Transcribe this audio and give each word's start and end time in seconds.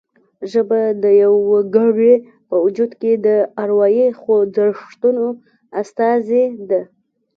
ژبه 0.51 0.79
د 1.03 1.05
یوه 1.21 1.39
وګړي 1.51 2.13
په 2.49 2.55
وجود 2.65 2.91
کې 3.01 3.11
د 3.25 3.27
اروايي 3.63 4.07
خوځښتونو 4.19 5.25
استازې 5.81 6.43
ده 6.69 6.81